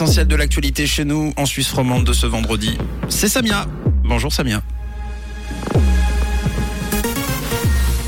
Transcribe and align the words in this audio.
De 0.00 0.34
l'actualité 0.34 0.86
chez 0.86 1.04
nous 1.04 1.34
en 1.36 1.44
Suisse 1.44 1.70
romande 1.72 2.04
de 2.04 2.14
ce 2.14 2.24
vendredi, 2.24 2.78
c'est 3.10 3.28
Samia. 3.28 3.66
Bonjour 4.02 4.32
Samia. 4.32 4.62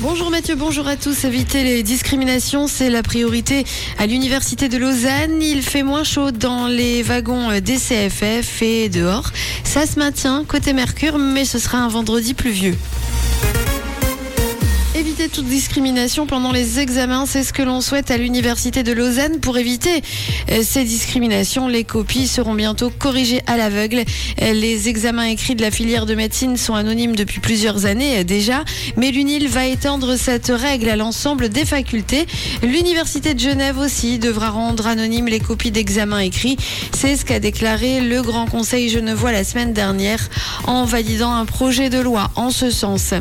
Bonjour 0.00 0.32
Mathieu, 0.32 0.56
bonjour 0.56 0.88
à 0.88 0.96
tous. 0.96 1.24
Éviter 1.24 1.62
les 1.62 1.84
discriminations, 1.84 2.66
c'est 2.66 2.90
la 2.90 3.04
priorité 3.04 3.64
à 3.98 4.06
l'Université 4.06 4.68
de 4.68 4.78
Lausanne. 4.78 5.40
Il 5.40 5.62
fait 5.62 5.84
moins 5.84 6.02
chaud 6.02 6.32
dans 6.32 6.66
les 6.66 7.04
wagons 7.04 7.60
des 7.60 7.76
CFF 7.76 8.62
et 8.62 8.88
dehors. 8.88 9.30
Ça 9.62 9.86
se 9.86 9.96
maintient 9.96 10.42
côté 10.44 10.72
Mercure, 10.72 11.18
mais 11.18 11.44
ce 11.44 11.60
sera 11.60 11.78
un 11.78 11.88
vendredi 11.88 12.34
pluvieux. 12.34 12.76
Éviter 15.06 15.28
toute 15.28 15.46
discrimination 15.46 16.26
pendant 16.26 16.50
les 16.50 16.80
examens, 16.80 17.26
c'est 17.26 17.44
ce 17.44 17.52
que 17.52 17.62
l'on 17.62 17.80
souhaite 17.80 18.10
à 18.10 18.16
l'Université 18.16 18.82
de 18.82 18.92
Lausanne. 18.92 19.38
Pour 19.38 19.56
éviter 19.56 20.02
euh, 20.50 20.62
ces 20.64 20.82
discriminations, 20.82 21.68
les 21.68 21.84
copies 21.84 22.26
seront 22.26 22.54
bientôt 22.54 22.90
corrigées 22.90 23.40
à 23.46 23.56
l'aveugle. 23.56 24.02
Euh, 24.42 24.52
les 24.52 24.88
examens 24.88 25.26
écrits 25.26 25.54
de 25.54 25.62
la 25.62 25.70
filière 25.70 26.06
de 26.06 26.16
médecine 26.16 26.56
sont 26.56 26.74
anonymes 26.74 27.14
depuis 27.14 27.38
plusieurs 27.38 27.86
années 27.86 28.18
euh, 28.18 28.24
déjà, 28.24 28.64
mais 28.96 29.12
l'UNIL 29.12 29.46
va 29.46 29.66
étendre 29.66 30.16
cette 30.16 30.48
règle 30.48 30.88
à 30.88 30.96
l'ensemble 30.96 31.50
des 31.50 31.64
facultés. 31.64 32.26
L'Université 32.64 33.34
de 33.34 33.38
Genève 33.38 33.78
aussi 33.78 34.18
devra 34.18 34.50
rendre 34.50 34.88
anonymes 34.88 35.28
les 35.28 35.38
copies 35.38 35.70
d'examens 35.70 36.18
écrits. 36.18 36.56
C'est 36.92 37.14
ce 37.14 37.24
qu'a 37.24 37.38
déclaré 37.38 38.00
le 38.00 38.22
Grand 38.22 38.46
Conseil 38.46 38.88
genevois 38.88 39.30
la 39.30 39.44
semaine 39.44 39.72
dernière 39.72 40.28
en 40.66 40.84
validant 40.84 41.32
un 41.32 41.44
projet 41.44 41.90
de 41.90 42.00
loi 42.00 42.32
en 42.34 42.50
ce 42.50 42.72
sens. 42.72 43.14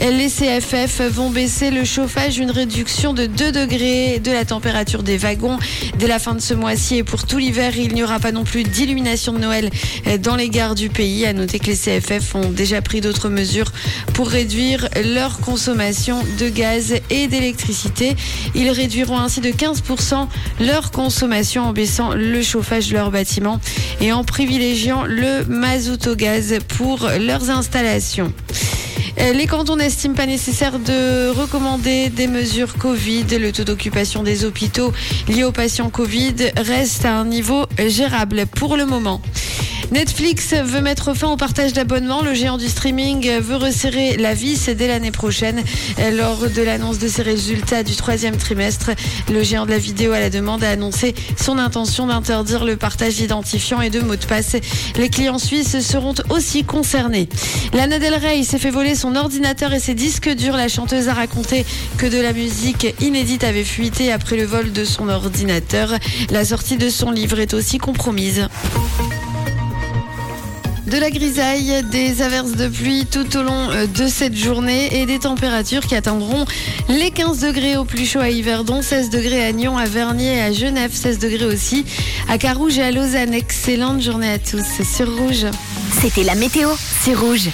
Les 0.00 0.28
CFF 0.28 1.02
vont 1.02 1.19
baisser 1.28 1.70
le 1.70 1.84
chauffage, 1.84 2.38
une 2.38 2.50
réduction 2.50 3.12
de 3.12 3.26
2 3.26 3.52
degrés 3.52 4.20
de 4.20 4.30
la 4.30 4.46
température 4.46 5.02
des 5.02 5.18
wagons 5.18 5.58
dès 5.98 6.06
la 6.06 6.18
fin 6.18 6.34
de 6.34 6.40
ce 6.40 6.54
mois-ci 6.54 6.96
et 6.96 7.04
pour 7.04 7.26
tout 7.26 7.36
l'hiver, 7.36 7.76
il 7.76 7.92
n'y 7.92 8.02
aura 8.02 8.18
pas 8.18 8.32
non 8.32 8.44
plus 8.44 8.62
d'illumination 8.62 9.34
de 9.34 9.38
Noël 9.38 9.70
dans 10.22 10.36
les 10.36 10.48
gares 10.48 10.74
du 10.74 10.88
pays. 10.88 11.26
À 11.26 11.34
noter 11.34 11.58
que 11.58 11.66
les 11.66 11.76
CFF 11.76 12.34
ont 12.34 12.50
déjà 12.50 12.80
pris 12.80 13.02
d'autres 13.02 13.28
mesures 13.28 13.70
pour 14.14 14.28
réduire 14.28 14.88
leur 15.04 15.40
consommation 15.40 16.22
de 16.38 16.48
gaz 16.48 16.94
et 17.10 17.26
d'électricité. 17.26 18.16
Ils 18.54 18.70
réduiront 18.70 19.18
ainsi 19.18 19.40
de 19.40 19.50
15% 19.50 20.26
leur 20.60 20.90
consommation 20.90 21.64
en 21.64 21.72
baissant 21.72 22.14
le 22.14 22.40
chauffage 22.42 22.88
de 22.88 22.94
leurs 22.94 23.10
bâtiments 23.10 23.60
et 24.00 24.12
en 24.12 24.24
privilégiant 24.24 25.04
le 25.04 25.44
mazout 25.44 26.06
au 26.06 26.14
gaz 26.14 26.54
pour 26.78 27.10
leurs 27.18 27.50
installations. 27.50 28.32
Euh, 29.20 29.34
les 29.34 29.46
cantons 29.46 29.76
n'estiment 29.76 30.14
pas 30.14 30.24
nécessaire 30.24 30.78
de 30.78 31.28
recommander 31.28 32.08
des 32.08 32.26
mesures 32.26 32.74
Covid. 32.78 33.26
Le 33.38 33.52
taux 33.52 33.64
d'occupation 33.64 34.22
des 34.22 34.46
hôpitaux 34.46 34.92
liés 35.28 35.44
aux 35.44 35.52
patients 35.52 35.90
Covid 35.90 36.34
reste 36.56 37.04
à 37.04 37.16
un 37.16 37.26
niveau 37.26 37.66
gérable 37.78 38.46
pour 38.46 38.78
le 38.78 38.86
moment. 38.86 39.20
Netflix 39.92 40.54
veut 40.54 40.80
mettre 40.80 41.14
fin 41.14 41.28
au 41.28 41.36
partage 41.36 41.72
d'abonnements. 41.72 42.22
Le 42.22 42.32
géant 42.32 42.58
du 42.58 42.68
streaming 42.68 43.28
veut 43.40 43.56
resserrer 43.56 44.16
la 44.16 44.34
vis 44.34 44.68
dès 44.68 44.86
l'année 44.86 45.10
prochaine. 45.10 45.62
Lors 46.12 46.48
de 46.48 46.62
l'annonce 46.62 46.98
de 46.98 47.08
ses 47.08 47.22
résultats 47.22 47.82
du 47.82 47.96
troisième 47.96 48.36
trimestre, 48.36 48.90
le 49.32 49.42
géant 49.42 49.66
de 49.66 49.70
la 49.70 49.78
vidéo 49.78 50.12
à 50.12 50.20
la 50.20 50.30
demande 50.30 50.62
a 50.62 50.70
annoncé 50.70 51.14
son 51.36 51.58
intention 51.58 52.06
d'interdire 52.06 52.64
le 52.64 52.76
partage 52.76 53.16
d'identifiants 53.16 53.80
et 53.80 53.90
de 53.90 54.00
mots 54.00 54.16
de 54.16 54.24
passe. 54.24 54.56
Les 54.96 55.08
clients 55.08 55.38
suisses 55.38 55.80
seront 55.80 56.14
aussi 56.28 56.62
concernés. 56.62 57.28
Lana 57.72 57.98
Del 57.98 58.14
Rey 58.14 58.44
s'est 58.44 58.58
fait 58.58 58.70
voler 58.70 58.94
son 58.94 59.16
ordinateur 59.16 59.72
et 59.72 59.80
ses 59.80 59.94
disques 59.94 60.30
durs. 60.30 60.56
La 60.56 60.68
chanteuse 60.68 61.08
a 61.08 61.14
raconté 61.14 61.66
que 61.98 62.06
de 62.06 62.20
la 62.20 62.32
musique 62.32 62.94
inédite 63.00 63.42
avait 63.42 63.64
fuité 63.64 64.12
après 64.12 64.36
le 64.36 64.44
vol 64.44 64.72
de 64.72 64.84
son 64.84 65.08
ordinateur. 65.08 65.94
La 66.30 66.44
sortie 66.44 66.76
de 66.76 66.90
son 66.90 67.10
livre 67.10 67.40
est 67.40 67.54
aussi 67.54 67.78
compromise. 67.78 68.46
De 70.86 70.98
la 70.98 71.10
grisaille, 71.10 71.84
des 71.90 72.22
averses 72.22 72.52
de 72.52 72.66
pluie 72.66 73.06
tout 73.06 73.36
au 73.36 73.42
long 73.42 73.70
euh, 73.70 73.86
de 73.86 74.06
cette 74.08 74.34
journée 74.34 75.00
et 75.00 75.06
des 75.06 75.18
températures 75.18 75.82
qui 75.82 75.94
atteindront 75.94 76.46
les 76.88 77.10
15 77.10 77.40
degrés 77.40 77.76
au 77.76 77.84
plus 77.84 78.06
chaud 78.06 78.20
à 78.20 78.30
Yverdon, 78.30 78.80
16 78.80 79.10
degrés 79.10 79.44
à 79.44 79.52
Nyon, 79.52 79.76
à 79.76 79.84
Vernier 79.84 80.40
à 80.40 80.52
Genève, 80.52 80.90
16 80.92 81.18
degrés 81.18 81.44
aussi 81.44 81.84
à 82.28 82.38
Carouge 82.38 82.78
et 82.78 82.82
à 82.82 82.90
Lausanne. 82.90 83.34
Excellente 83.34 84.00
journée 84.00 84.30
à 84.30 84.38
tous 84.38 84.64
sur 84.82 85.14
Rouge. 85.18 85.46
C'était 86.00 86.24
la 86.24 86.34
météo, 86.34 86.70
c'est 87.02 87.14
Rouge. 87.14 87.50